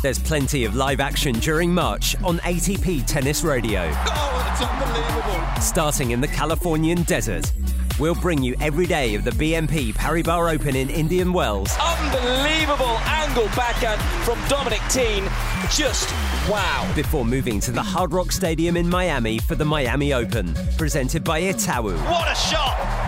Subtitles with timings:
[0.00, 3.90] There's plenty of live action during March on ATP Tennis Radio.
[3.92, 5.60] Oh, it's unbelievable.
[5.60, 7.52] Starting in the Californian desert,
[7.98, 11.76] we'll bring you every day of the BNP Paribas Open in Indian Wells.
[11.80, 15.24] Unbelievable angle backhand from Dominic Thiem.
[15.76, 16.08] Just
[16.48, 16.88] wow.
[16.94, 21.42] Before moving to the Hard Rock Stadium in Miami for the Miami Open, presented by
[21.42, 21.96] Itaú.
[22.08, 23.07] What a shot!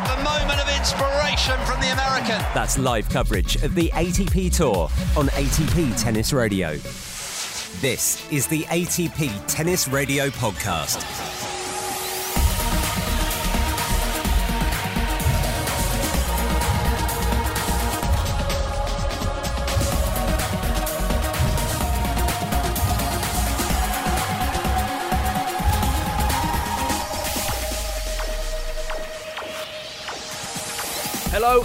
[0.81, 2.39] Inspiration from the American.
[2.55, 6.77] That's live coverage of the ATP Tour on ATP Tennis Radio.
[7.83, 11.40] This is the ATP Tennis Radio Podcast.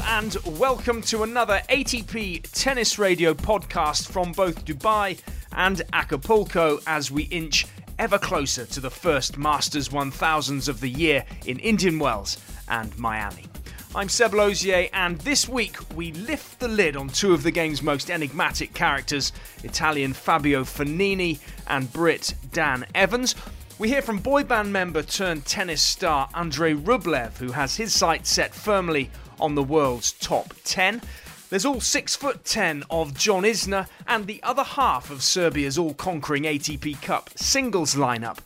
[0.04, 5.20] And welcome to another ATP Tennis Radio podcast from both Dubai
[5.54, 7.66] and Acapulco as we inch
[7.98, 12.38] ever closer to the first Masters 1000s of the year in Indian Wells
[12.68, 13.46] and Miami.
[13.94, 17.82] I'm Seb Lozier, and this week we lift the lid on two of the game's
[17.82, 19.32] most enigmatic characters
[19.64, 23.36] Italian Fabio Fognini and Brit Dan Evans.
[23.78, 28.30] We hear from boy band member turned tennis star Andrei Rublev, who has his sights
[28.32, 29.10] set firmly
[29.40, 31.02] on the world's top 10.
[31.50, 35.94] There's all 6 foot 10 of John Isner and the other half of Serbia's all
[35.94, 38.40] conquering ATP Cup singles lineup.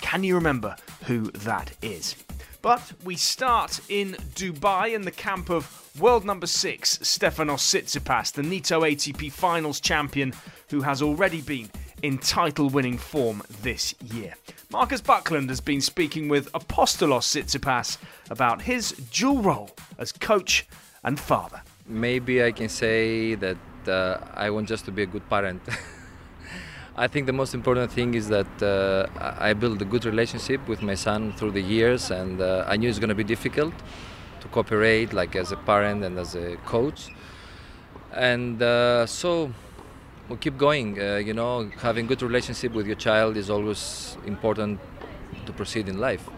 [0.00, 2.16] Can you remember who that is?
[2.62, 8.42] But we start in Dubai in the camp of world number 6 Stefanos Tsitsipas, the
[8.42, 10.32] Nitto ATP Finals champion
[10.70, 11.70] who has already been
[12.02, 14.34] in title winning form this year.
[14.70, 17.98] Marcus Buckland has been speaking with Apostolos Tsitsipas
[18.30, 20.66] about his dual role as coach
[21.04, 21.62] and father.
[21.86, 25.62] Maybe I can say that uh, I want just to be a good parent.
[26.96, 29.06] I think the most important thing is that uh,
[29.38, 32.88] I built a good relationship with my son through the years, and uh, I knew
[32.88, 33.74] it's going to be difficult
[34.40, 37.08] to cooperate, like as a parent and as a coach.
[38.12, 39.52] And uh, so
[40.28, 41.00] we'll keep going.
[41.00, 44.80] Uh, you know, having good relationship with your child is always important
[45.46, 46.28] to proceed in life.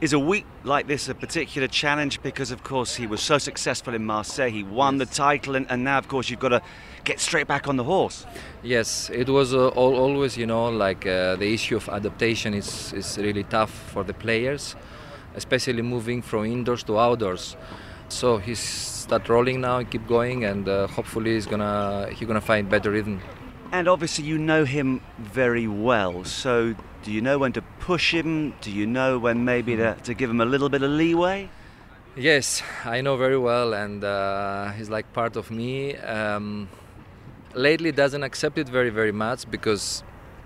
[0.00, 3.94] Is a week like this a particular challenge because, of course, he was so successful
[3.94, 5.08] in Marseille, he won Yes.
[5.08, 6.62] the title, and, and now, of course, you've got to
[7.02, 8.24] get straight back on the horse.
[8.62, 12.92] Yes, it was uh, al- always, you know, like uh, the issue of adaptation is,
[12.92, 14.76] is really tough for the players,
[15.34, 17.56] especially moving from indoors to outdoors.
[18.08, 22.68] So he's start rolling now, keep going, and uh, hopefully he's gonna he's gonna find
[22.68, 23.20] better rhythm.
[23.72, 26.24] And obviously, you know him very well.
[26.24, 26.74] So,
[27.04, 28.52] do you know when to push him?
[28.60, 31.48] Do you know when maybe to, to give him a little bit of leeway?
[32.16, 35.96] Yes, I know very well, and uh, he's like part of me.
[35.96, 36.68] Um,
[37.54, 40.02] lately, doesn't accept it very, very much because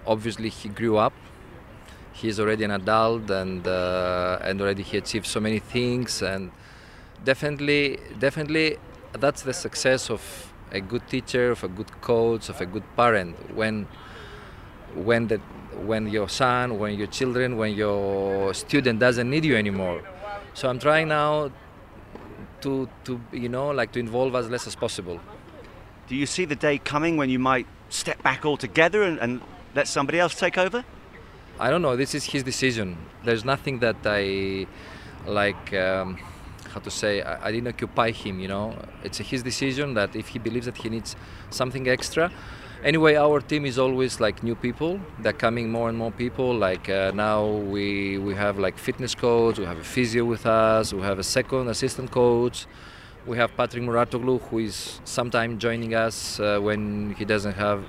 [0.06, 1.15] obviously he grew up.
[2.12, 6.53] He's already an adult, and uh, and already he achieved so many things, and
[7.25, 8.78] definitely, definitely,
[9.12, 13.37] that's the success of a good teacher, of a good coach, of a good parent.
[13.55, 13.87] When
[14.94, 15.38] when the
[15.87, 20.03] when your son, when your children, when your student doesn't need you anymore.
[20.55, 21.50] So I'm trying now
[22.62, 25.21] to to you know like to involve as less as possible.
[26.09, 29.41] Do you see the day coming when you might step back altogether and, and
[29.75, 30.84] let somebody else take over?
[31.59, 31.97] I don't know.
[31.97, 32.97] This is his decision.
[33.25, 34.66] There's nothing that I
[35.27, 35.72] like.
[35.72, 36.19] Um,
[36.72, 37.22] how to say?
[37.22, 38.41] I, I didn't occupy him.
[38.41, 38.75] You know,
[39.05, 41.16] it's his decision that if he believes that he needs
[41.50, 42.31] something extra.
[42.84, 44.99] Anyway, our team is always like new people.
[45.21, 46.53] They're coming more and more people.
[46.53, 49.59] Like uh, now, we we have like fitness coach.
[49.59, 50.93] We have a physio with us.
[50.93, 52.66] We have a second assistant coach.
[53.25, 57.84] We have Patrick Mouratoglou, who is sometimes joining us uh, when he doesn't have,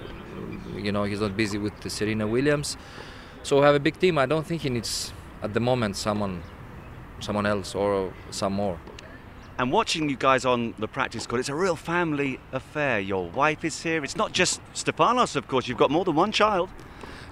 [0.77, 2.77] you know, he's not busy with Serena Williams.
[3.41, 4.19] So we have a big team.
[4.19, 5.11] I don't think he needs
[5.41, 6.44] at the moment someone,
[7.23, 8.78] someone else or some more.
[9.57, 13.00] And watching you guys on the practice court, it's a real family affair.
[13.00, 14.03] Your wife is here.
[14.03, 15.67] It's not just Stefanos, of course.
[15.67, 16.69] You've got more than one child.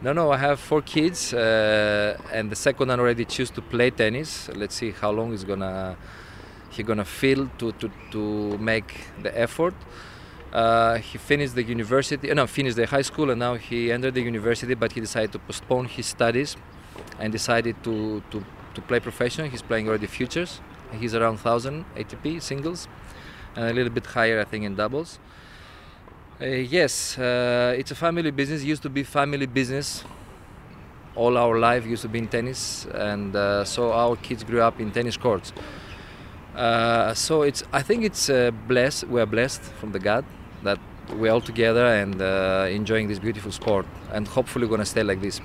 [0.04, 3.92] No, no, I have four kids, uh, and the second one already chose to play
[3.92, 4.50] tennis.
[4.50, 5.96] Let's see how long he's gonna
[6.72, 9.76] he gonna feel to to, to make the effort.
[10.52, 14.16] Uh, he finished the university, uh, no, finished the high school, and now he entered
[14.16, 14.74] the university.
[14.74, 16.58] But he decided to postpone his studies,
[17.20, 18.44] and decided to to,
[18.76, 19.50] to play professional.
[19.50, 20.60] He's playing already futures.
[21.00, 22.88] He's around 1,000 ATP singles,
[23.56, 25.20] and a little bit higher, I think, in doubles.
[26.42, 28.62] Uh, yes, uh, it's a family business.
[28.62, 30.04] It used to be family business.
[31.16, 34.80] All our life used to be in tennis, and uh, so our kids grew up
[34.80, 35.54] in tennis courts.
[36.56, 37.64] Uh, so it's.
[37.72, 39.08] I think it's uh, blessed.
[39.08, 40.26] We are blessed from the God
[40.64, 40.80] that
[41.14, 45.22] we're all together and uh, enjoying this beautiful sport, and hopefully we're to stay like
[45.22, 45.42] this.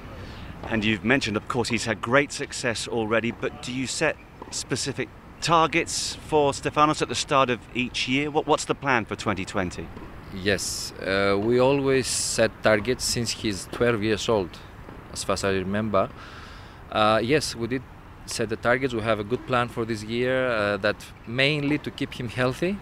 [0.69, 4.17] And you've mentioned, of course, he's had great success already, but do you set
[4.51, 5.09] specific
[5.41, 8.31] targets for Stefanos at the start of each year?
[8.33, 9.87] What, what's the plan for 2020?
[10.35, 14.51] Yes, uh, we always set targets since he's 12 years old,
[15.13, 16.11] as far as I remember.
[16.91, 17.83] Uh, yes, we did
[18.27, 18.93] set the targets.
[18.93, 20.97] We have a good plan for this year uh, that
[21.29, 22.77] mainly to keep him healthy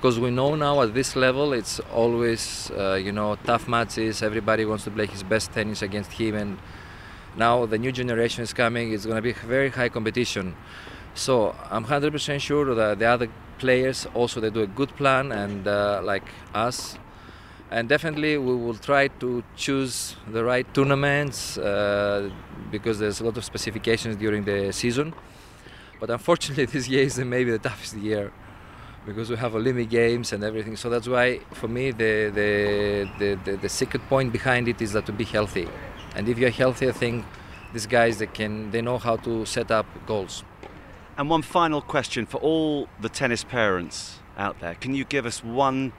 [0.00, 4.64] because we know now at this level it's always uh, you know tough matches everybody
[4.64, 6.58] wants to play his best tennis against him and
[7.36, 10.56] now the new generation is coming it's going to be very high competition.
[11.14, 13.28] So i'm 100% sure that the other
[13.58, 16.98] players also they do a good plan and uh, like us.
[17.70, 22.30] And definitely we will try to choose the right tournaments uh,
[22.72, 25.14] because there's a lot of specifications during the season.
[26.00, 28.32] But unfortunately this year is maybe the toughest year
[29.06, 30.76] because we have Olympic games and everything.
[30.76, 34.92] So that's why for me the, the, the, the, the secret point behind it is
[34.94, 35.68] that to be healthy
[36.14, 37.24] and if you're healthy i think
[37.72, 40.44] these guys they can they know how to set up goals
[41.16, 44.74] And one final question for all the tennis parents out there.
[44.74, 45.92] Can you give us one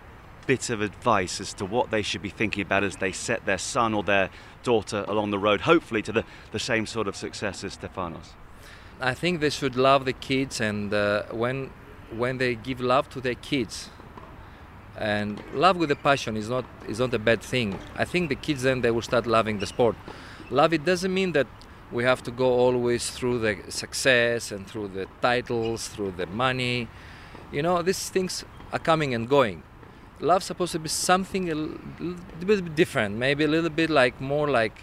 [0.48, 3.60] bit of advice as to what they should be thinking about as they set their
[3.60, 4.30] son or their
[4.64, 8.30] daughter along the road, hopefully to the, the same sort of success as Stefanos?
[9.00, 11.72] I think they should love the kids, and uh, when
[12.18, 13.90] when they give love to their kids,
[14.98, 17.80] and love with a passion is not is not a bad thing.
[17.96, 19.96] I think the kids then they will start loving the sport.
[20.50, 21.48] Love it doesn't mean that
[21.92, 26.88] we have to go always through the success and through the titles, through the money.
[27.52, 29.64] You know, these things are coming and going.
[30.20, 34.48] Love's supposed to be something a little bit different, maybe a little bit like more
[34.48, 34.78] like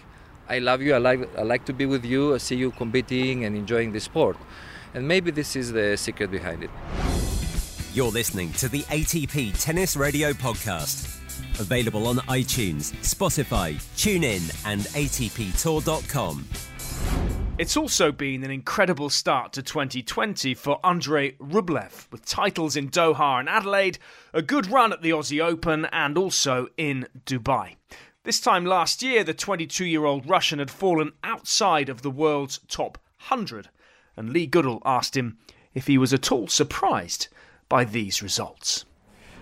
[0.49, 3.45] I love you, I like, I like to be with you, I see you competing
[3.45, 4.35] and enjoying the sport.
[4.95, 6.71] And maybe this is the secret behind it.
[7.91, 11.19] You're listening to the ATP Tennis Radio Podcast.
[11.59, 16.47] Available on iTunes, Spotify, TuneIn, and ATPTour.com.
[17.57, 23.39] It's also been an incredible start to 2020 for Andrei Rublev, with titles in Doha
[23.39, 23.97] and Adelaide,
[24.35, 27.77] a good run at the Aussie Open, and also in Dubai.
[28.23, 32.59] This time last year, the 22 year old Russian had fallen outside of the world's
[32.67, 32.99] top
[33.29, 33.69] 100,
[34.15, 35.39] and Lee Goodall asked him
[35.73, 37.29] if he was at all surprised
[37.69, 38.85] by these results.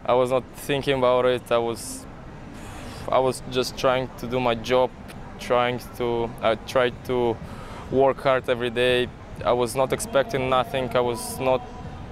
[0.05, 1.49] I was not thinking about it.
[1.49, 2.05] I was,
[3.09, 4.91] I was just trying to do my job,
[5.39, 7.37] trying to, I tried to
[7.89, 9.07] work hard every day.
[9.45, 10.89] I was not expecting nothing.
[10.95, 11.61] I was not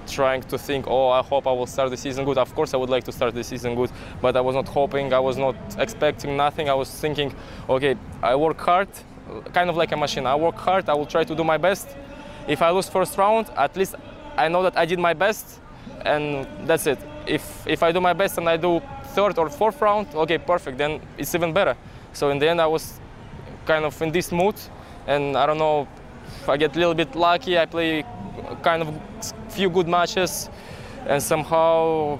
[0.08, 2.38] trying to think, oh, I hope I will start the season good.
[2.38, 3.92] Of course, I would like to start the season good,
[4.22, 5.14] but I was not hoping.
[5.14, 6.70] I was not expecting nothing.
[6.70, 7.34] I was thinking,
[7.68, 8.88] okay, I work hard,
[9.54, 10.26] kind of like a machine.
[10.26, 10.88] I work hard.
[10.88, 11.90] I will try to do my best.
[12.48, 13.96] If I lose first round, at least
[14.38, 15.60] I know that I did my best,
[16.06, 17.00] and that's it.
[17.28, 18.82] If if I do my best and I do
[19.16, 20.78] third or fourth round, okay, perfect.
[20.78, 21.76] Then it's even better.
[22.14, 23.00] So in the end, I was
[23.66, 24.56] kind of in this mood,
[25.08, 25.88] and I don't know.
[26.48, 27.58] I get a little bit lucky.
[27.58, 28.04] I play
[28.62, 28.90] kind of
[29.50, 30.50] few good matches,
[31.08, 32.20] and somehow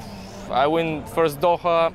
[0.50, 1.94] I win first Doha,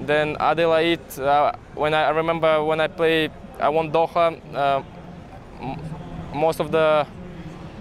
[0.00, 1.18] then Adelaide.
[1.18, 3.30] Uh, when I, I remember when I play,
[3.60, 4.38] I won Doha.
[4.54, 4.82] Uh,
[6.34, 7.06] most of the,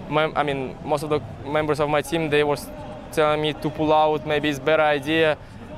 [0.09, 2.57] I mean, most of the members of my team they were
[3.11, 4.25] telling me to pull out.
[4.25, 5.37] Maybe it's better idea,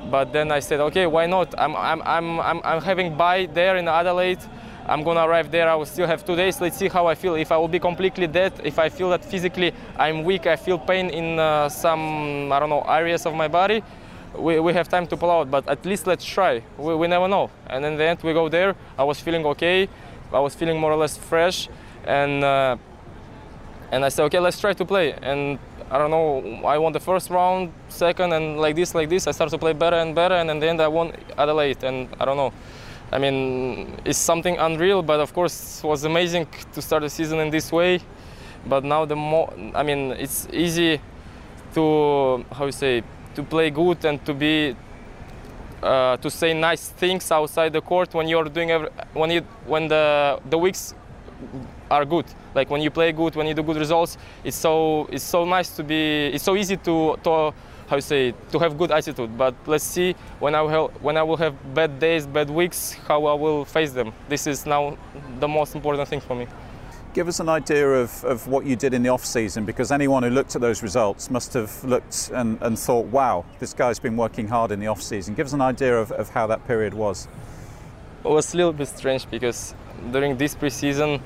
[0.10, 1.54] but then I said, okay, why not?
[1.58, 4.40] I'm I'm I'm I'm, I'm having bye there in Adelaide.
[4.88, 5.69] I'm gonna arrive there.
[5.69, 6.59] I will still have two days.
[6.59, 7.36] Let's see how I feel.
[7.36, 10.80] If I will be completely dead, if I feel that physically I'm weak, I feel
[10.80, 13.83] pain in uh, some I don't know areas of my body.
[14.36, 16.64] We, we have time to pull out, but at least let's try.
[16.78, 17.50] We, we never know.
[17.68, 18.76] And in the end, we go there.
[18.98, 19.90] I was feeling okay.
[20.31, 21.68] I was feeling more or less fresh,
[22.06, 22.78] and uh,
[23.92, 25.14] and I said, okay, let's try to play.
[25.14, 25.57] And
[25.92, 26.68] I don't know.
[26.68, 29.26] I won the first round, second, and like this, like this.
[29.26, 31.84] I started to play better and better, and in the end, I won Adelaide.
[31.84, 32.54] And I don't know.
[33.12, 37.40] I mean, it's something unreal, but of course, it was amazing to start the season
[37.40, 38.02] in this way.
[38.68, 41.02] But now the more, I mean, it's easy
[41.74, 43.04] to how you say
[43.36, 44.76] to play good and to be
[45.81, 49.88] uh, to say nice things outside the court when you're doing every, when you when
[49.88, 50.94] the the weeks
[51.90, 52.26] are good.
[52.56, 55.76] Like when you play good, when you do good results, it's so it's so nice
[55.78, 56.28] to be.
[56.28, 57.54] It's so easy to to
[57.88, 59.38] how you say to have good attitude.
[59.38, 63.26] But let's see when I will when I will have bad days, bad weeks, how
[63.26, 64.14] I will face them.
[64.28, 64.98] This is now
[65.40, 66.48] the most important thing for me.
[67.12, 70.22] Give us an idea of, of what you did in the off season because anyone
[70.22, 74.16] who looked at those results must have looked and, and thought, wow, this guy's been
[74.16, 75.34] working hard in the off season.
[75.34, 77.28] Give us an idea of, of how that period was.
[78.24, 79.74] It was a little bit strange because
[80.11, 81.21] during this preseason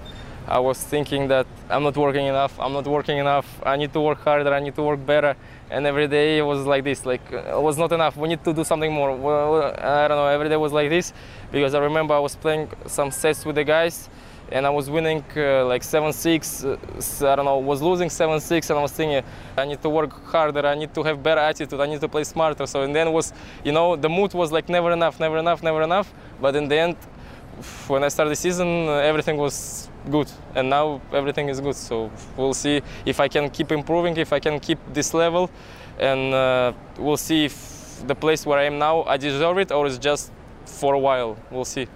[0.47, 2.59] I was thinking that I'm not working enough.
[2.59, 3.47] I'm not working enough.
[3.63, 4.53] I need to work harder.
[4.53, 5.35] I need to work better.
[5.69, 7.05] And every day it was like this.
[7.05, 8.17] Like it was not enough.
[8.17, 9.15] We need to do something more.
[9.15, 10.27] Well, I don't know.
[10.27, 11.13] Every day was like this
[11.51, 14.09] because I remember I was playing some sets with the guys
[14.51, 16.65] and I was winning uh, like 7-6.
[16.65, 19.23] Uh, I don't know, was losing 7-6, and I was thinking,
[19.57, 20.67] I need to work harder.
[20.67, 21.79] I need to have better attitude.
[21.79, 22.67] I need to play smarter.
[22.67, 25.63] So in the end was, you know, the mood was like never enough, never enough,
[25.63, 26.13] never enough.
[26.41, 26.97] But in the end,
[27.88, 31.75] when I started the season, everything was good, and now everything is good.
[31.75, 35.50] So we'll see if I can keep improving, if I can keep this level,
[36.00, 39.88] and uh, we'll see if the place where I am now I deserve it or
[39.88, 40.31] it's just
[40.65, 41.38] for a while.
[41.51, 41.88] We'll see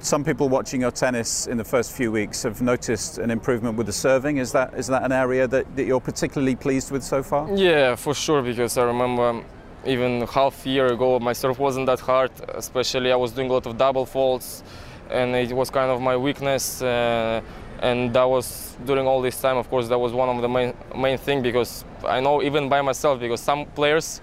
[0.00, 3.86] some people watching your tennis in the first few weeks have noticed an improvement with
[3.86, 4.36] the serving.
[4.38, 7.52] Is that is that an area that, that you're particularly pleased with so far?
[7.56, 8.42] Yeah, for sure.
[8.42, 9.42] Because I remember
[9.86, 12.30] even half year ago, my serve wasn't that hard.
[12.54, 14.62] Especially I was doing a lot of double faults,
[15.10, 16.82] and it was kind of my weakness.
[16.82, 17.40] Uh,
[17.80, 19.56] and that was during all this time.
[19.56, 22.82] Of course, that was one of the main main thing because I know even by
[22.82, 24.20] myself because some players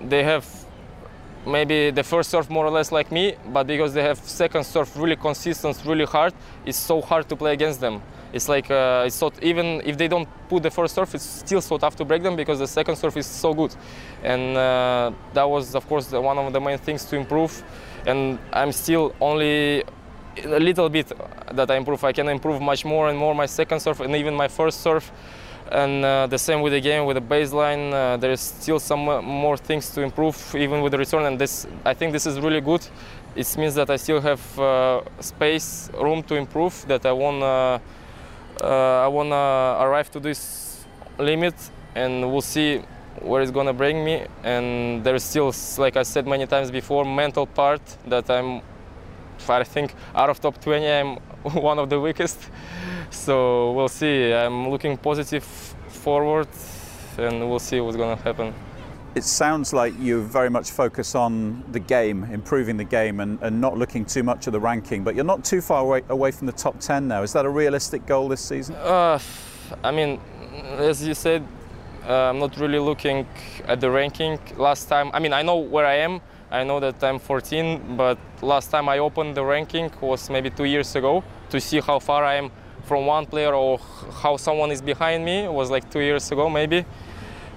[0.00, 0.46] they have
[1.48, 4.94] maybe the first serve more or less like me, but because they have second serve
[4.96, 8.02] really consistent, really hard, it's so hard to play against them.
[8.32, 11.62] It's like uh, it's so even if they don't put the first serve, it's still
[11.62, 13.74] so tough to break them because the second serve is so good,
[14.22, 17.62] and uh, that was of course the, one of the main things to improve.
[18.06, 19.82] And I'm still only
[20.44, 21.10] a little bit
[21.52, 22.04] that I improve.
[22.04, 25.10] I can improve much more and more my second serve and even my first serve
[25.70, 29.00] and uh, the same with the game with the baseline uh, there is still some
[29.24, 32.60] more things to improve even with the return and this i think this is really
[32.60, 32.86] good.
[33.36, 37.78] It means that i still have uh, space room to improve that i want uh,
[38.62, 40.84] uh, i want to arrive to this
[41.18, 41.54] limit
[41.94, 42.82] and we'll see
[43.20, 44.26] where it's to bring me.
[44.44, 48.62] And there's still like i said many times before mental part that i'm
[49.48, 51.16] i think out of top 20 i'm
[51.62, 52.50] one of the weakest
[53.10, 54.32] so we'll see.
[54.32, 55.44] I'm looking positive
[55.88, 56.48] forward,
[57.16, 58.54] and we'll see what's going to happen.
[59.14, 63.60] It sounds like you very much focus on the game, improving the game, and, and
[63.60, 65.02] not looking too much at the ranking.
[65.02, 67.22] But you're not too far away, away from the top 10 now.
[67.22, 68.74] Is that a realistic goal this season?
[68.76, 69.18] Uh,
[69.82, 70.20] I mean,
[70.76, 71.46] as you said,
[72.06, 73.26] uh, I'm not really looking
[73.66, 74.38] at the ranking.
[74.56, 76.20] Last time, I mean, I know where I am.
[76.50, 80.64] I know that I'm 14, but last time I opened the ranking was maybe two
[80.64, 82.50] years ago to see how far I am
[82.84, 83.78] from one player or
[84.22, 86.86] how someone is behind me it was like two years ago maybe.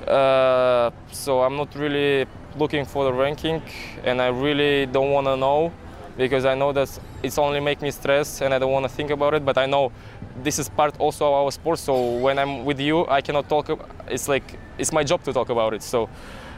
[0.05, 2.25] Uh, so I'm not really
[2.57, 3.62] looking for the ranking
[4.03, 5.71] and I really don't want to know
[6.17, 9.10] because I know that it's only make me stress and I don't want to think
[9.10, 9.91] about it but I know
[10.43, 13.69] this is part also of our sport so when I'm with you I cannot talk
[14.07, 16.09] it's like it's my job to talk about it so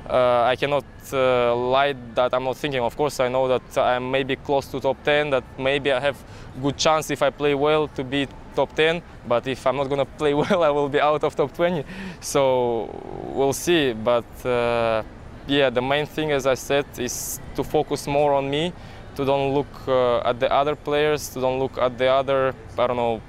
[0.09, 2.81] uh, I cannot uh, lie that I'm not thinking.
[2.81, 5.29] Of course, I know that I'm maybe close to top 10.
[5.29, 6.21] That maybe I have
[6.61, 10.05] good chance if I play well to be top 10, but if I'm not to
[10.17, 11.85] play well, I will be out of top 20.
[12.19, 12.89] So
[13.33, 13.93] we'll see.
[13.93, 15.03] But uh,
[15.47, 18.73] yeah, the main thing, as I said, is to focus more on me,
[19.15, 22.87] to don't look uh, at the other players, to don't look at the other, I
[22.87, 23.21] don't know,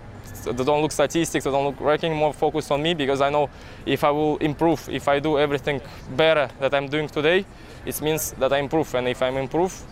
[0.44, 3.50] to don't look statistics, they don't look ranking, more focus on me because I know
[3.86, 5.80] if I will improve, if I do everything
[6.16, 7.44] better that I'm doing today,
[7.84, 8.94] it means that I improve.
[8.94, 9.82] And if I'm improve,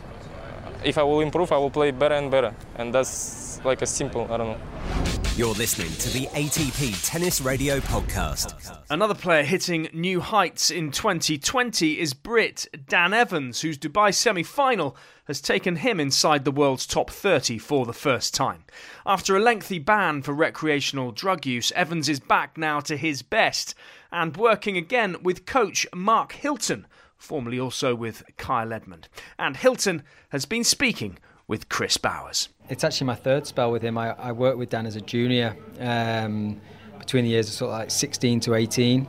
[0.84, 2.54] if I will improve, I will play better and better.
[2.76, 5.01] And that's like a simple, I don't know.
[5.34, 8.76] You're listening to the ATP Tennis Radio Podcast.
[8.90, 14.94] Another player hitting new heights in 2020 is Brit Dan Evans, whose Dubai semi final
[15.24, 18.64] has taken him inside the world's top 30 for the first time.
[19.06, 23.74] After a lengthy ban for recreational drug use, Evans is back now to his best
[24.10, 26.86] and working again with coach Mark Hilton,
[27.16, 29.08] formerly also with Kyle Edmund.
[29.38, 31.16] And Hilton has been speaking
[31.52, 32.48] with Chris Bowers.
[32.70, 33.98] It's actually my third spell with him.
[33.98, 36.58] I, I worked with Dan as a junior um,
[36.98, 39.06] between the years of sort of like 16 to 18.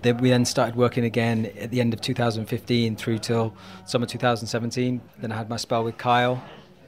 [0.00, 4.98] Then we then started working again at the end of 2015 through till summer 2017.
[5.18, 6.42] Then I had my spell with Kyle,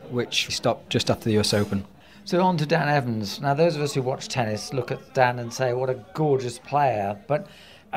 [0.09, 1.85] which stopped just after the US Open.
[2.25, 3.39] So on to Dan Evans.
[3.39, 6.59] Now, those of us who watch tennis look at Dan and say, what a gorgeous
[6.59, 7.21] player.
[7.27, 7.49] But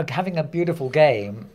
[0.10, 1.50] having a beautiful game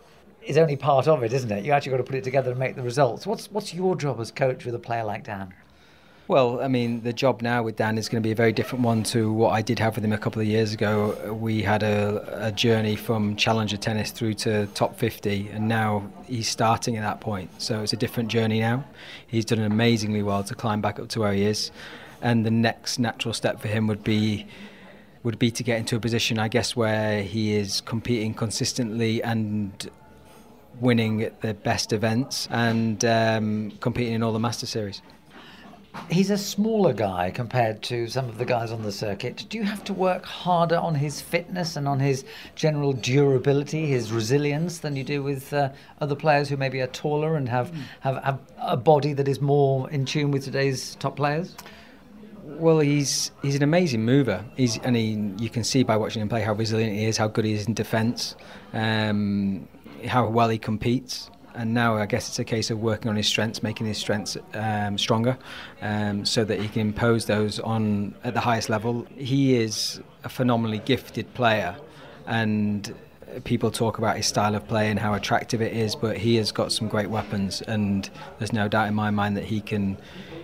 [0.47, 1.65] is only part of it, isn't it?
[1.65, 3.27] You actually got to put it together and make the results.
[3.27, 5.55] What's what's your job as coach with a player like Dan?
[6.27, 8.83] Well, I mean, the job now with Dan is going to be a very different
[8.83, 11.35] one to what I did have with him a couple of years ago.
[11.35, 16.49] We had a, a journey from challenger tennis through to top 50, and now he's
[16.49, 17.51] starting at that point.
[17.61, 18.85] So it's a different journey now.
[19.27, 21.71] He's done amazingly well to climb back up to where he is,
[22.23, 24.47] and the next natural step for him would be
[25.25, 29.91] would be to get into a position, I guess, where he is competing consistently and
[30.81, 35.03] winning at the best events and um, competing in all the Master Series.
[36.11, 39.47] He's a smaller guy compared to some of the guys on the circuit.
[39.49, 42.25] Do you have to work harder on his fitness and on his
[42.57, 47.37] general durability, his resilience, than you do with uh, other players who maybe are taller
[47.37, 51.55] and have, have, have a body that is more in tune with today's top players?
[52.43, 54.45] Well, he's he's an amazing mover.
[54.57, 57.29] He's and he, you can see by watching him play how resilient he is, how
[57.29, 58.37] good he is in defence,
[58.75, 59.67] um,
[60.07, 63.27] how well he competes and now I guess it's a case of working on his
[63.27, 65.39] strengths, making his strengths um, stronger,
[65.81, 69.07] um, so that he can impose those on at the highest level.
[69.17, 71.77] He is a phenomenally gifted player,
[72.27, 72.95] and
[73.45, 76.53] people talk about his style of play and how attractive it is, but he has
[76.53, 79.97] got some great weapons, and there's no doubt in my mind that he can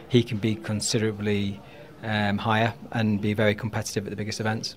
[0.09, 1.61] he can be considerably
[2.03, 4.75] um, higher and be very competitive at the biggest events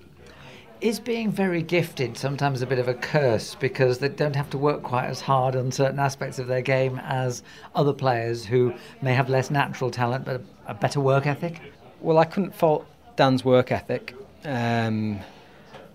[0.84, 4.58] is being very gifted sometimes a bit of a curse because they don't have to
[4.58, 7.42] work quite as hard on certain aspects of their game as
[7.74, 11.58] other players who may have less natural talent but a better work ethic?
[12.02, 12.86] Well, I couldn't fault
[13.16, 14.14] Dan's work ethic.
[14.44, 15.20] Um,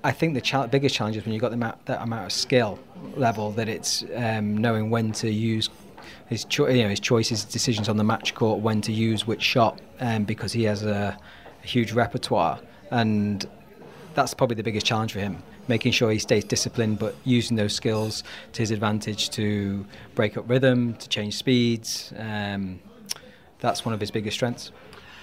[0.04, 2.80] I think the cha- biggest challenge is when you've got amount, that amount of skill
[3.16, 5.70] level that it's um, knowing when to use
[6.30, 9.44] his, cho- you know, his choices, decisions on the match court, when to use which
[9.44, 11.16] shot, um, because he has a,
[11.64, 12.60] a huge repertoire.
[12.90, 13.48] And
[14.20, 17.74] that's probably the biggest challenge for him making sure he stays disciplined but using those
[17.74, 18.22] skills
[18.52, 22.82] to his advantage to break up rhythm to change speeds um,
[23.60, 24.74] that's one of his biggest strengths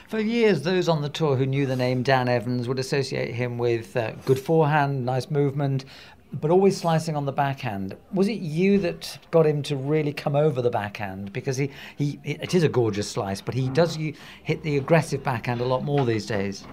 [0.08, 3.58] for years, those on the tour who knew the name Dan Evans would associate him
[3.58, 5.84] with uh, good forehand, nice movement,
[6.32, 7.96] but always slicing on the backhand.
[8.12, 11.32] Was it you that got him to really come over the backhand?
[11.32, 13.98] Because he, he it is a gorgeous slice, but he does
[14.44, 16.64] hit the aggressive backhand a lot more these days.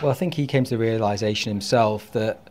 [0.00, 2.48] Well, I think he came to the realization himself that,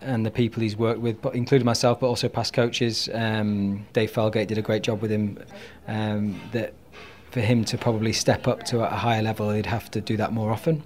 [0.00, 4.12] and the people he's worked with, but including myself, but also past coaches, um, Dave
[4.12, 5.38] Felgate did a great job with him.
[5.88, 6.74] Um, that
[7.30, 10.32] for him to probably step up to a higher level, he'd have to do that
[10.32, 10.82] more often.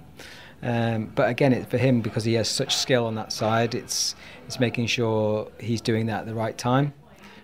[0.63, 4.15] Um, but again, it, for him, because he has such skill on that side, it's
[4.45, 6.93] it's making sure he's doing that at the right time,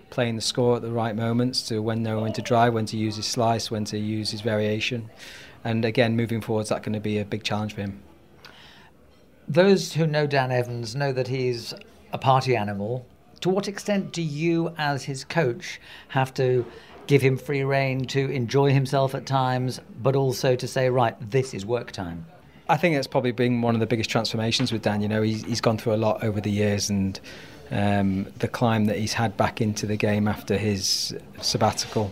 [0.10, 2.98] playing the score at the right moments to when know when to drive, when to
[2.98, 5.10] use his slice, when to use his variation,
[5.64, 8.02] and again, moving forwards, that's going to be a big challenge for him
[9.48, 11.74] those who know Dan Evans know that he's
[12.12, 13.06] a party animal.
[13.42, 16.66] To what extent do you, as his coach, have to
[17.08, 21.54] give him free rein to enjoy himself at times, but also to say, right, this
[21.54, 22.26] is work time?
[22.70, 25.02] I think that's probably been one of the biggest transformations with Dan.
[25.02, 27.18] You know, he's, he's gone through a lot over the years, and
[27.72, 32.12] um, the climb that he's had back into the game after his sabbatical,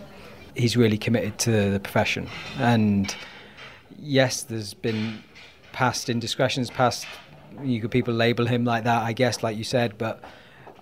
[0.54, 2.28] he's really committed to the profession.
[2.58, 3.14] And
[3.98, 5.22] yes, there's been
[5.72, 7.06] past indiscretions, past
[7.62, 10.22] you could people label him like that, I guess, like you said, but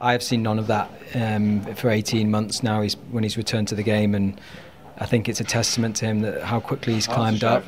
[0.00, 2.82] I've seen none of that um, for 18 months now.
[2.82, 4.40] He's when he's returned to the game, and
[4.98, 7.64] I think it's a testament to him that how quickly he's climbed up.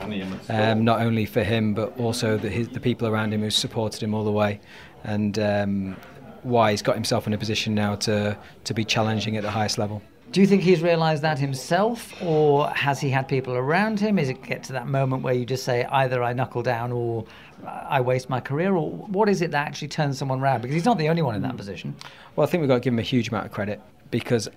[0.49, 4.03] Um, not only for him, but also the, his, the people around him who supported
[4.03, 4.61] him all the way,
[5.05, 5.97] and um,
[6.43, 9.79] why he's got himself in a position now to to be challenging at the highest
[9.79, 10.03] level.
[10.33, 14.19] Do you think he's realised that himself, or has he had people around him?
[14.19, 17.25] Is it get to that moment where you just say either I knuckle down or
[17.65, 20.63] I waste my career, or what is it that actually turns someone around?
[20.63, 21.57] Because he's not the only one in that hmm.
[21.57, 21.97] position.
[22.35, 24.49] Well, I think we've got to give him a huge amount of credit because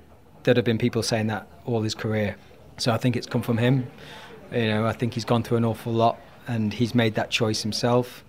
[0.44, 2.36] there'd have been people saying that all his career.
[2.78, 3.90] So I think it's come from him.
[4.52, 7.62] You know, I think he's gone through an awful lot, and he's made that choice
[7.62, 8.24] himself.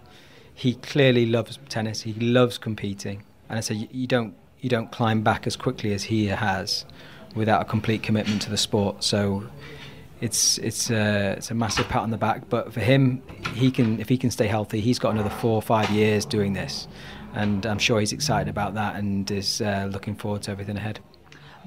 [0.54, 2.02] He clearly loves tennis.
[2.02, 6.04] He loves competing, and I say you don't you don't climb back as quickly as
[6.04, 6.84] he has
[7.34, 9.02] without a complete commitment to the sport.
[9.02, 9.44] So
[10.20, 12.48] it's it's a, it's a massive pat on the back.
[12.48, 13.22] But for him,
[13.54, 16.52] he can if he can stay healthy, he's got another four or five years doing
[16.52, 16.88] this,
[17.34, 21.00] and I'm sure he's excited about that and is uh, looking forward to everything ahead.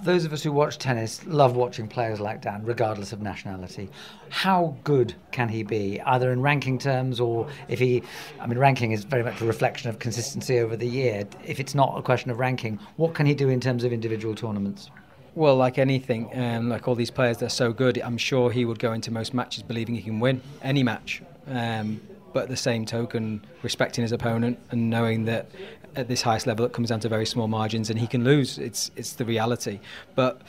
[0.03, 3.89] Those of us who watch tennis love watching players like Dan, regardless of nationality.
[4.29, 8.03] How good can he be, either in ranking terms or if he,
[8.39, 11.25] I mean, ranking is very much a reflection of consistency over the year.
[11.45, 14.35] If it's not a question of ranking, what can he do in terms of individual
[14.35, 14.89] tournaments?
[15.35, 17.97] Well, like anything, um, like all these players, they're so good.
[17.97, 21.23] I'm sure he would go into most matches believing he can win any match.
[21.47, 22.01] Um,
[22.33, 25.49] but at the same token, respecting his opponent and knowing that
[25.95, 28.57] at this highest level it comes down to very small margins and he can lose.
[28.57, 29.79] It's it's the reality.
[30.15, 30.41] But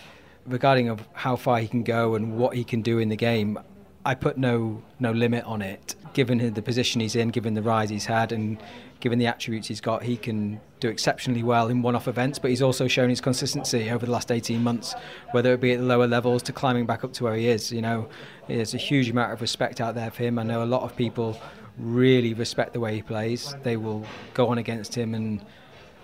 [0.47, 3.59] regarding of how far he can go and what he can do in the game,
[4.05, 5.95] I put no no limit on it.
[6.13, 8.63] Given the position he's in, given the rise he's had, and
[9.01, 12.39] given the attributes he's got, he can do exceptionally well in one-off events.
[12.39, 14.95] But he's also shown his consistency over the last 18 months,
[15.33, 17.73] whether it be at the lower levels to climbing back up to where he is.
[17.73, 18.09] You know,
[18.47, 20.39] there's a huge amount of respect out there for him.
[20.39, 21.41] I know a lot of people
[21.79, 23.57] really respect the way he plays.
[23.63, 25.45] They will go on against him and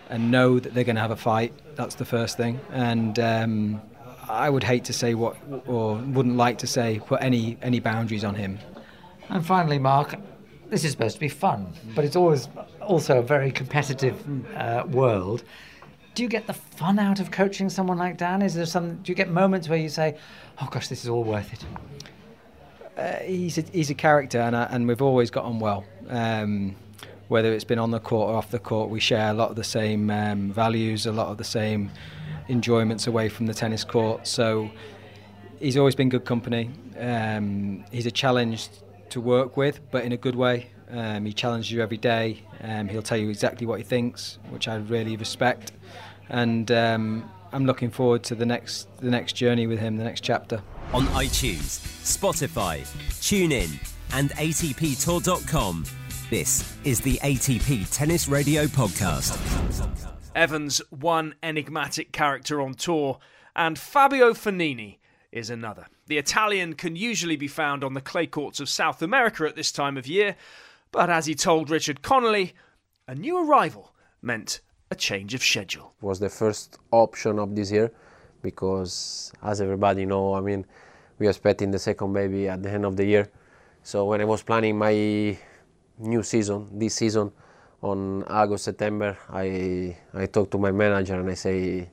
[0.08, 1.54] and know that they're going to have a fight.
[1.76, 2.58] That's the first thing.
[2.72, 3.80] And um,
[4.31, 8.25] I would hate to say what, or wouldn't like to say, put any any boundaries
[8.25, 8.59] on him.
[9.29, 10.14] And finally, Mark,
[10.69, 12.49] this is supposed to be fun, but it's always
[12.81, 14.16] also a very competitive
[14.57, 15.45] uh, world.
[16.14, 18.43] Do you get the fun out of coaching someone like Dan?
[18.43, 18.97] Is there some?
[18.97, 20.16] Do you get moments where you say,
[20.61, 21.64] "Oh gosh, this is all worth it"?
[22.97, 25.85] Uh, he's a, he's a character, and, uh, and we've always got on well.
[26.09, 26.77] Um,
[27.29, 29.57] whether it's been on the court or off the court, we share a lot of
[29.57, 31.90] the same um, values, a lot of the same
[32.50, 34.26] enjoyments away from the tennis court.
[34.26, 34.70] So
[35.58, 36.70] he's always been good company.
[36.98, 38.68] Um, he's a challenge
[39.10, 40.70] to work with, but in a good way.
[40.90, 42.42] Um, he challenges you every day.
[42.62, 45.72] Um, he'll tell you exactly what he thinks, which I really respect.
[46.28, 50.22] And um, I'm looking forward to the next the next journey with him, the next
[50.22, 50.62] chapter.
[50.92, 52.80] On iTunes, Spotify,
[53.20, 53.78] TuneIn,
[54.12, 55.84] and ATPTour.com.
[56.28, 60.19] This is the ATP Tennis Radio Podcast.
[60.40, 63.18] Evans, one enigmatic character on tour,
[63.55, 64.96] and Fabio Fognini
[65.31, 65.87] is another.
[66.07, 69.70] The Italian can usually be found on the clay courts of South America at this
[69.70, 70.37] time of year,
[70.92, 72.55] but as he told Richard Connolly,
[73.07, 75.92] a new arrival meant a change of schedule.
[76.00, 77.92] was the first option of this year
[78.40, 80.64] because, as everybody know, I mean,
[81.18, 83.29] we are expecting the second baby at the end of the year.
[83.83, 85.37] So when I was planning my
[85.98, 87.31] new season, this season,
[87.83, 91.88] on August September, I I talked to my manager and I say,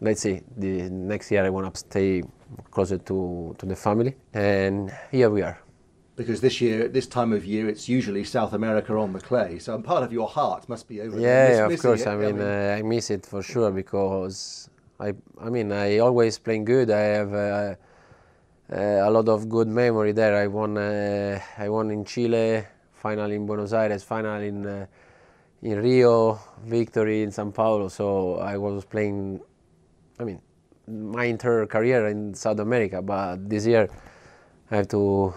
[0.00, 2.22] let's see, the next year I want to stay
[2.70, 5.58] closer to to the family, and here we are.
[6.16, 9.58] Because this year, at this time of year, it's usually South America on the clay.
[9.58, 11.18] So part of your heart must be over.
[11.18, 12.02] there, Yeah, of course.
[12.02, 12.06] it.
[12.06, 14.70] I mean, uh, I miss it for sure because
[15.00, 16.88] I, I mean, I always playing good.
[16.92, 17.74] I have uh,
[18.72, 20.36] uh, a lot of good memory there.
[20.36, 24.86] I won, uh, I won in Chile, final in Buenos Aires, final in uh,
[25.64, 27.88] in Rio, victory in São Paulo.
[27.88, 29.40] So I was playing.
[30.20, 30.40] I mean,
[30.86, 33.88] my entire career in South America, but this year
[34.70, 35.34] I have to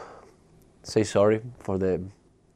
[0.83, 2.01] say sorry for the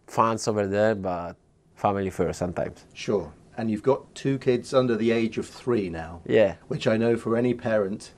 [0.07, 1.35] fans over there, but
[1.75, 2.85] family first sometimes.
[2.93, 3.33] Sure.
[3.57, 6.21] And you've got two kids under the age of three now.
[6.25, 6.55] Yeah.
[6.67, 8.11] Which I know for any parent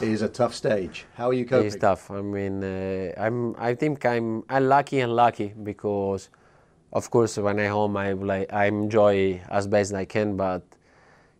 [0.00, 1.06] is a tough stage.
[1.14, 1.66] How are you coping?
[1.66, 2.10] It's tough.
[2.10, 3.54] I mean, uh, I'm.
[3.58, 4.44] I think I'm.
[4.48, 6.28] I'm lucky and lucky because,
[6.92, 10.36] of course, when I'm home, I like I enjoy as best I can.
[10.36, 10.62] But,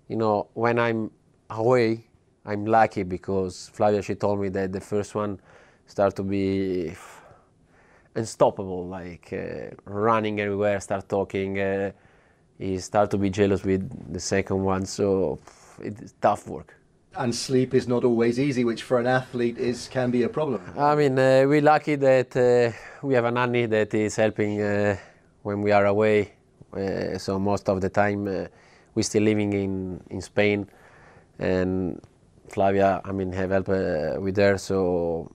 [0.08, 1.10] you know, when I'm
[1.50, 2.06] away,
[2.44, 5.40] I'm lucky because Flavia she told me that the first one
[5.86, 6.94] start to be
[8.14, 11.58] unstoppable, like uh, running everywhere, start talking.
[11.58, 11.92] Uh,
[12.58, 15.38] he start to be jealous with the second one, so
[15.80, 16.74] it's tough work.
[17.16, 20.60] And sleep is not always easy, which for an athlete is can be a problem.
[20.76, 24.96] I mean, uh, we're lucky that uh, we have a nanny that is helping uh,
[25.42, 26.32] when we are away.
[26.72, 28.46] Uh, so most of the time, uh,
[28.94, 30.68] we're still living in, in Spain,
[31.38, 32.00] and
[32.48, 34.58] Flavia, I mean, have help uh, with her.
[34.58, 35.30] So,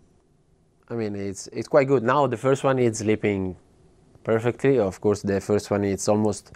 [0.90, 2.04] I mean, it's it's quite good.
[2.04, 3.56] Now the first one is sleeping
[4.24, 4.80] perfectly.
[4.80, 6.52] Of course, the first one it's almost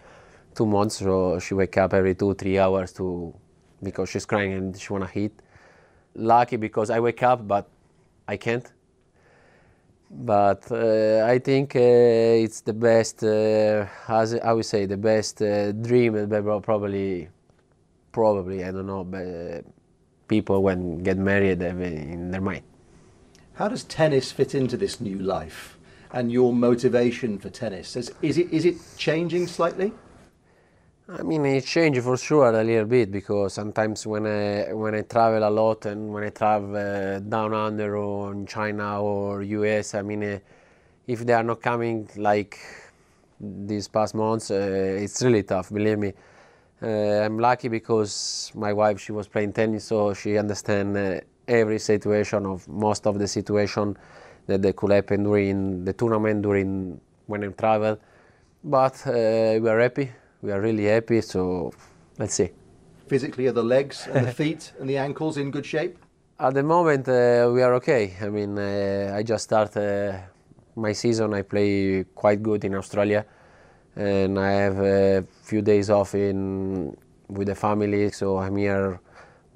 [0.56, 3.34] two months, so she wake up every two three hours to
[3.84, 5.32] because she's crying and she wanna eat.
[6.16, 7.70] Lucky because I wake up, but
[8.28, 8.72] I can't.
[10.10, 15.42] But uh, I think uh, it's the best, uh, as I would say, the best
[15.42, 16.16] uh, dream
[16.62, 17.28] probably,
[18.12, 19.62] probably I don't know, but uh,
[20.28, 22.64] people when get married have in their mind.
[23.56, 25.78] How does tennis fit into this new life
[26.12, 27.96] and your motivation for tennis?
[27.96, 29.92] Is, is it is it changing slightly?
[31.10, 35.04] I mean, it changed for sure a little bit because sometimes when I when I
[35.04, 39.96] travel a lot and when I travel uh, down under or in China or US,
[39.96, 40.40] I mean, uh,
[41.08, 42.60] if they are not coming like
[43.40, 45.70] these past months, uh, it's really tough.
[45.72, 46.12] Believe me.
[46.82, 51.80] Uh, I'm lucky because my wife she was playing tennis, so she understands uh, every
[51.80, 53.96] situation of most of the situation
[54.48, 57.98] that they could happen during the tournament during when I travel.
[58.62, 61.22] But uh, we are happy we are really happy.
[61.22, 61.72] So
[62.18, 62.50] let's see.
[63.08, 65.98] Physically, are the legs and the feet and the ankles in good shape?
[66.40, 68.14] At the moment, uh, we are okay.
[68.22, 70.18] I mean, uh, I just started uh,
[70.76, 71.34] my season.
[71.34, 73.26] I play quite good in Australia,
[73.96, 76.96] and I have a few days off in
[77.28, 78.12] with the family.
[78.12, 79.00] So I'm here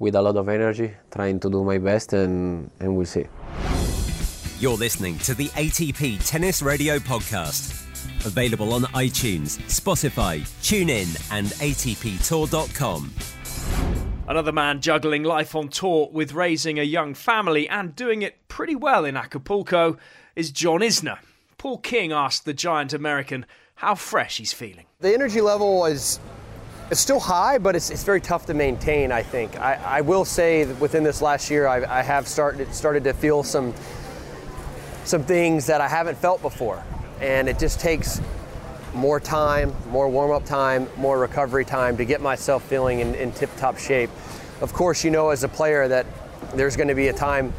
[0.00, 3.26] with a lot of energy, trying to do my best, and, and we'll see.
[4.58, 7.91] You're listening to the ATP Tennis Radio Podcast.
[8.24, 13.12] Available on iTunes, Spotify, TuneIn, and ATPTour.com.
[14.28, 18.76] Another man juggling life on tour with raising a young family and doing it pretty
[18.76, 19.98] well in Acapulco
[20.36, 21.18] is John Isner.
[21.58, 24.86] Paul King asked the giant American how fresh he's feeling.
[25.00, 26.20] The energy level is
[26.90, 29.10] it's still high, but it's, it's very tough to maintain.
[29.12, 32.72] I think I, I will say that within this last year, I, I have started
[32.74, 33.74] started to feel some
[35.04, 36.82] some things that I haven't felt before,
[37.22, 38.20] and it just takes
[38.94, 43.32] more time, more warm up time, more recovery time to get myself feeling in, in
[43.32, 44.10] tip top shape.
[44.60, 46.04] Of course, you know as a player that
[46.54, 47.54] there's going to be a time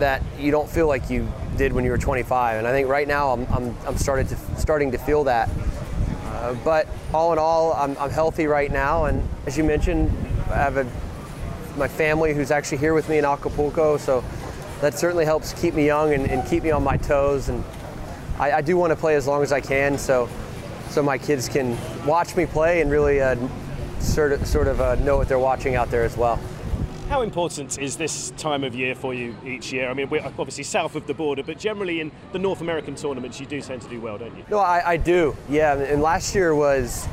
[0.00, 2.58] that you don't feel like you did when you were 25.
[2.58, 5.48] And I think right now I'm, I'm, I'm started to, starting to feel that.
[6.24, 9.04] Uh, but all in all, I'm, I'm healthy right now.
[9.04, 10.10] And as you mentioned,
[10.50, 10.86] I have a,
[11.76, 13.98] my family who's actually here with me in Acapulco.
[13.98, 14.24] So
[14.80, 17.48] that certainly helps keep me young and, and keep me on my toes.
[17.48, 17.62] And
[18.40, 19.98] I, I do want to play as long as I can.
[19.98, 20.28] So
[20.88, 23.36] so my kids can watch me play and really uh,
[24.00, 26.40] sort of, sort of uh, know what they're watching out there as well.
[27.08, 29.88] How important is this time of year for you each year?
[29.88, 33.38] I mean, we're obviously south of the border, but generally in the North American tournaments,
[33.38, 34.44] you do tend to do well, don't you?
[34.50, 35.36] No, I, I do.
[35.48, 37.06] Yeah, and last year was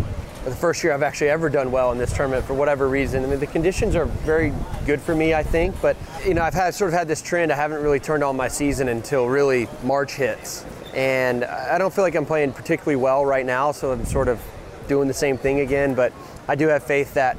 [0.50, 3.24] the first year I've actually ever done well in this tournament for whatever reason.
[3.24, 4.54] I mean, the conditions are very
[4.86, 7.52] good for me, I think, but you know, I've had sort of had this trend.
[7.52, 12.04] I haven't really turned on my season until really March hits, and I don't feel
[12.04, 13.72] like I'm playing particularly well right now.
[13.74, 14.42] So I'm sort of
[14.88, 15.94] doing the same thing again.
[15.94, 16.14] But
[16.48, 17.36] I do have faith that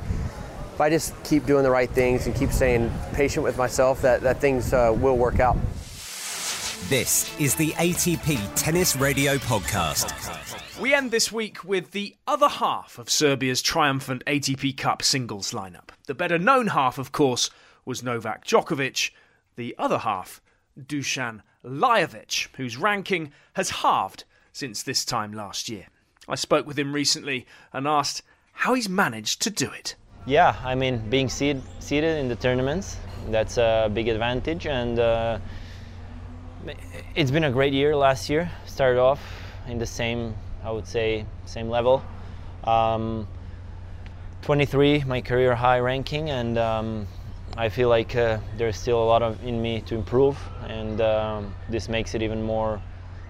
[0.75, 4.21] if I just keep doing the right things and keep staying patient with myself, that
[4.21, 5.57] that things uh, will work out.
[6.89, 10.81] This is the ATP Tennis Radio Podcast.
[10.81, 15.91] We end this week with the other half of Serbia's triumphant ATP Cup singles lineup.
[16.07, 17.51] The better known half, of course,
[17.85, 19.11] was Novak Djokovic.
[19.57, 20.41] The other half,
[20.81, 24.25] Dusan Lajovic, whose ranking has halved
[24.55, 25.89] since this time last year.
[26.27, 28.23] I spoke with him recently and asked
[28.53, 29.95] how he's managed to do it.
[30.25, 32.97] Yeah, I mean, being seed, seeded in the tournaments,
[33.29, 34.67] that's a big advantage.
[34.67, 35.39] And uh,
[37.15, 38.51] it's been a great year last year.
[38.67, 39.21] Started off
[39.69, 42.03] in the same, I would say, same level.
[42.65, 43.27] Um,
[44.43, 47.07] 23, my career high ranking, and um,
[47.57, 51.55] I feel like uh, there's still a lot of in me to improve, and um,
[51.69, 52.81] this makes it even more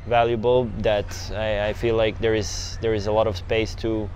[0.06, 0.64] valuable.
[0.78, 4.08] That I, I, feel like there is there is a lot of space to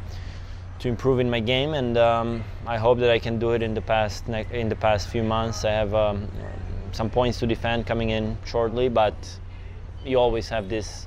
[0.80, 3.74] to improve in my game, and um, I hope that I can do it in
[3.74, 5.64] the past in the past few months.
[5.64, 6.28] I have um,
[6.92, 9.14] some points to defend coming in shortly, but
[10.04, 11.06] you always have this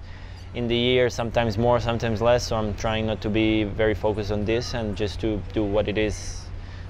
[0.54, 2.48] in the year, sometimes more, sometimes less.
[2.48, 5.88] So I'm trying not to be very focused on this and just to do what
[5.88, 6.41] it is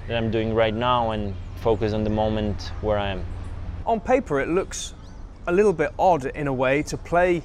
[0.08, 3.24] that I'm doing right now and focus on the moment where I am.
[3.84, 4.94] On paper, it looks
[5.46, 7.42] a little bit odd in a way to play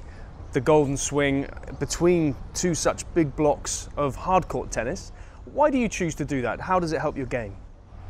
[0.53, 1.47] the golden swing
[1.79, 5.11] between two such big blocks of hard court tennis.
[5.45, 6.59] Why do you choose to do that?
[6.59, 7.55] How does it help your game?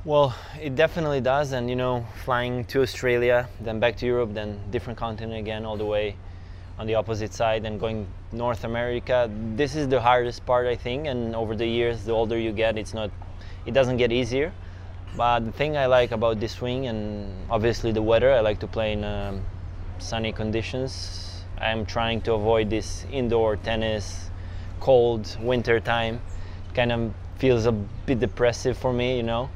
[0.04, 4.60] Well, it definitely does, and you know, flying to Australia, then back to Europe, then
[4.72, 6.16] different continent again, all the way
[6.80, 9.30] on the opposite side, and going North America.
[9.56, 12.80] This is the hardest part, I think, and over the years, the older you get,
[12.80, 13.12] it's not,
[13.68, 14.52] it doesn't get easier.
[15.16, 18.68] But the thing I like about this swing, and obviously the weather, I like to
[18.68, 19.44] play in um,
[20.00, 21.44] sunny conditions.
[21.60, 24.32] I'm trying to avoid this indoor tennis,
[24.80, 26.22] cold winter time.
[26.74, 29.52] Kind of feels a bit depressive for me, you know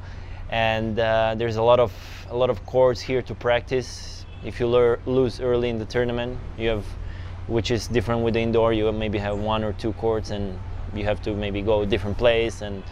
[0.50, 1.92] and uh, there's a lot of
[2.30, 4.26] a lot of courts here to practice.
[4.44, 6.86] If you lose early in the tournament, you have,
[7.48, 8.74] which is different with the indoor.
[8.74, 10.60] You maybe have one or two courts, and
[10.94, 12.84] you have to maybe go a different place, and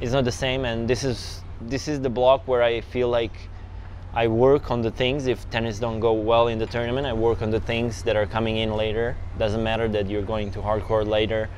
[0.00, 0.64] it's not the same.
[0.64, 3.32] And this is this is the block where I feel like
[4.14, 5.26] I work on the things.
[5.26, 8.26] If tennis don't go well in the tournament, I work on the things that are
[8.26, 9.16] coming in later.
[9.38, 11.50] Doesn't matter that you're going to hard court later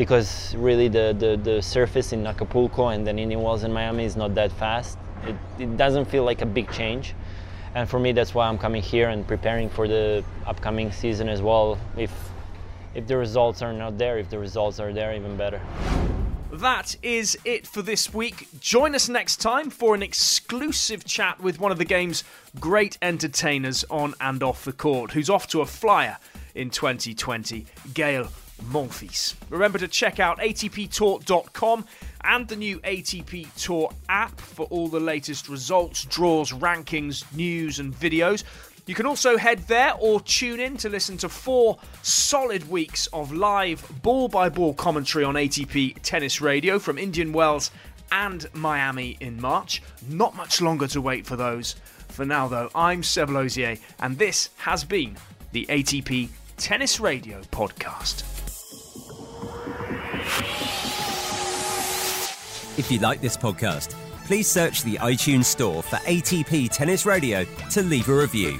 [0.00, 4.16] because really the, the, the surface in Acapulco and then Indian Wells in Miami is
[4.16, 4.96] not that fast.
[5.26, 7.14] It, it doesn't feel like a big change.
[7.74, 11.42] And for me, that's why I'm coming here and preparing for the upcoming season as
[11.42, 11.78] well.
[11.98, 12.10] If,
[12.94, 15.60] if the results are not there, if the results are there, even better.
[16.50, 18.48] That is it for this week.
[18.58, 22.24] Join us next time for an exclusive chat with one of the game's
[22.58, 26.16] great entertainers on and off the court, who's off to a flyer
[26.54, 28.28] in 2020, Gael
[28.62, 29.34] Monfils.
[29.48, 31.84] Remember to check out atptour.com
[32.22, 37.94] and the new ATP Tour app for all the latest results, draws, rankings, news, and
[37.94, 38.44] videos.
[38.86, 43.32] You can also head there or tune in to listen to four solid weeks of
[43.32, 47.70] live ball by ball commentary on ATP Tennis Radio from Indian Wells
[48.10, 49.82] and Miami in March.
[50.08, 51.76] Not much longer to wait for those.
[52.08, 55.16] For now, though, I'm Seb Lozier, and this has been
[55.52, 58.39] the ATP Tennis Radio podcast.
[62.78, 63.94] If you like this podcast,
[64.26, 68.58] please search the iTunes store for ATP Tennis Radio to leave a review.